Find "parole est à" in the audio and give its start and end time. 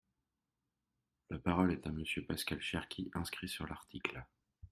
1.37-1.91